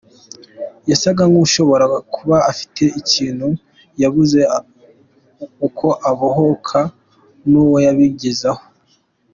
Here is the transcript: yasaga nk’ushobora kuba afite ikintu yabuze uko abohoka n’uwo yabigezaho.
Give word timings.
yasaga 0.89 1.23
nk’ushobora 1.31 1.85
kuba 2.13 2.37
afite 2.51 2.81
ikintu 2.99 3.47
yabuze 4.01 4.39
uko 5.67 5.87
abohoka 6.09 6.79
n’uwo 7.49 7.77
yabigezaho. 7.87 8.63